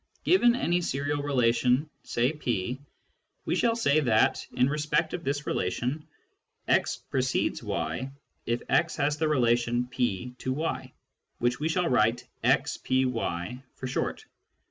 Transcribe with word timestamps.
Given 0.23 0.55
any 0.55 0.81
serial 0.81 1.21
relation, 1.21 1.87
say 2.01 2.33
P, 2.33 2.79
we 3.45 3.53
shall 3.55 3.75
say 3.75 3.99
that, 3.99 4.47
in 4.53 4.67
respect 4.67 5.13
of 5.13 5.23
this 5.23 5.45
relation, 5.45 6.07
x" 6.67 6.97
precedes" 7.11 7.61
y 7.63 8.09
if 8.47 8.63
x 8.67 8.95
has 8.95 9.17
the 9.19 9.27
relation 9.27 9.85
P 9.85 10.33
to 10.39 10.53
y, 10.53 10.91
which 11.37 11.59
we 11.59 11.69
shall 11.69 11.87
write" 11.87 12.27
xVy" 12.43 13.61
for 13.75 13.85
short. 13.85 14.25